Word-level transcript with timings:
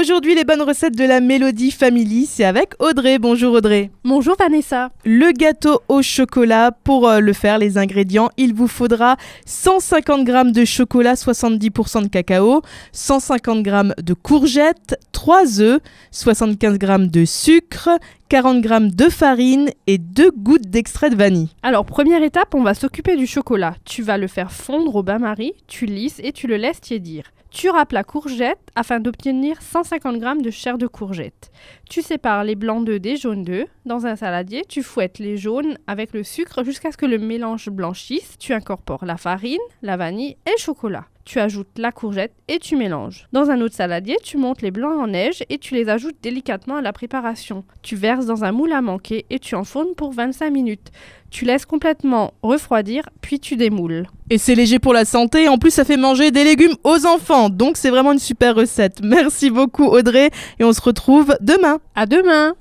Aujourd'hui, 0.00 0.34
les 0.34 0.44
bonnes 0.44 0.62
recettes 0.62 0.96
de 0.96 1.04
la 1.04 1.20
Mélodie 1.20 1.70
Family, 1.70 2.24
c'est 2.24 2.44
avec 2.44 2.72
Audrey. 2.78 3.18
Bonjour 3.18 3.52
Audrey. 3.52 3.90
Bonjour 4.02 4.34
Vanessa. 4.38 4.88
Le 5.04 5.30
gâteau 5.30 5.82
au 5.88 6.00
chocolat, 6.00 6.72
pour 6.72 7.06
euh, 7.06 7.20
le 7.20 7.34
faire, 7.34 7.58
les 7.58 7.76
ingrédients, 7.76 8.30
il 8.38 8.54
vous 8.54 8.66
faudra 8.66 9.18
150 9.44 10.26
g 10.26 10.52
de 10.52 10.64
chocolat, 10.64 11.14
70% 11.14 12.04
de 12.04 12.08
cacao, 12.08 12.62
150 12.92 13.62
g 13.62 13.72
de 14.02 14.14
courgettes, 14.14 14.98
3 15.12 15.60
œufs, 15.60 15.82
75 16.12 16.78
g 16.80 16.96
de 17.06 17.24
sucre, 17.26 17.90
40 18.30 18.66
g 18.66 18.78
de 18.94 19.10
farine 19.10 19.68
et 19.86 19.98
2 19.98 20.30
gouttes 20.30 20.70
d'extrait 20.70 21.10
de 21.10 21.16
vanille. 21.16 21.50
Alors, 21.62 21.84
première 21.84 22.22
étape, 22.22 22.54
on 22.54 22.62
va 22.62 22.72
s'occuper 22.72 23.16
du 23.16 23.26
chocolat. 23.26 23.74
Tu 23.84 24.00
vas 24.00 24.16
le 24.16 24.28
faire 24.28 24.50
fondre 24.50 24.96
au 24.96 25.02
bain-marie, 25.02 25.52
tu 25.66 25.84
lisses 25.84 26.20
et 26.24 26.32
tu 26.32 26.46
le 26.46 26.56
laisses 26.56 26.80
tiédir. 26.80 27.24
Tu 27.50 27.68
râpes 27.68 27.92
la 27.92 28.04
courgette 28.04 28.60
afin 28.76 29.00
d'obtenir 29.00 29.60
150 29.60 30.20
g 30.20 30.42
de 30.42 30.50
chair 30.50 30.78
de 30.78 30.86
courgette. 30.86 31.50
Tu 31.88 32.00
sépares 32.00 32.44
les 32.44 32.54
blancs 32.54 32.84
d'œufs 32.84 33.00
des 33.00 33.16
jaunes 33.16 33.42
d'œufs. 33.42 33.66
Dans 33.84 34.06
un 34.06 34.14
saladier, 34.14 34.62
tu 34.68 34.84
fouettes 34.84 35.18
les 35.18 35.36
jaunes 35.36 35.76
avec 35.88 36.12
le 36.12 36.22
sucre 36.22 36.62
jusqu'à 36.62 36.92
ce 36.92 36.96
que 36.96 37.06
le 37.06 37.18
mélange 37.18 37.68
blanchisse. 37.68 38.38
Tu 38.38 38.52
incorpores 38.52 39.04
la 39.04 39.16
farine, 39.16 39.58
la 39.82 39.96
vanille 39.96 40.36
et 40.46 40.52
le 40.56 40.60
chocolat. 40.60 41.06
Tu 41.30 41.38
ajoutes 41.38 41.78
la 41.78 41.92
courgette 41.92 42.32
et 42.48 42.58
tu 42.58 42.74
mélanges. 42.74 43.28
Dans 43.32 43.50
un 43.50 43.60
autre 43.60 43.76
saladier, 43.76 44.16
tu 44.20 44.36
montes 44.36 44.62
les 44.62 44.72
blancs 44.72 44.98
en 44.98 45.06
neige 45.06 45.44
et 45.48 45.58
tu 45.58 45.74
les 45.74 45.88
ajoutes 45.88 46.16
délicatement 46.20 46.78
à 46.78 46.80
la 46.80 46.92
préparation. 46.92 47.62
Tu 47.82 47.94
verses 47.94 48.26
dans 48.26 48.42
un 48.42 48.50
moule 48.50 48.72
à 48.72 48.80
manquer 48.80 49.26
et 49.30 49.38
tu 49.38 49.54
enfournes 49.54 49.94
pour 49.96 50.12
25 50.12 50.50
minutes. 50.50 50.90
Tu 51.30 51.44
laisses 51.44 51.66
complètement 51.66 52.34
refroidir, 52.42 53.08
puis 53.20 53.38
tu 53.38 53.54
démoules. 53.54 54.08
Et 54.28 54.38
c'est 54.38 54.56
léger 54.56 54.80
pour 54.80 54.92
la 54.92 55.04
santé, 55.04 55.48
en 55.48 55.56
plus 55.56 55.70
ça 55.70 55.84
fait 55.84 55.96
manger 55.96 56.32
des 56.32 56.42
légumes 56.42 56.74
aux 56.82 57.06
enfants, 57.06 57.48
donc 57.48 57.76
c'est 57.76 57.90
vraiment 57.90 58.10
une 58.10 58.18
super 58.18 58.56
recette. 58.56 59.00
Merci 59.00 59.50
beaucoup 59.50 59.84
Audrey, 59.84 60.30
et 60.58 60.64
on 60.64 60.72
se 60.72 60.80
retrouve 60.80 61.36
demain. 61.40 61.78
À 61.94 62.06
demain 62.06 62.56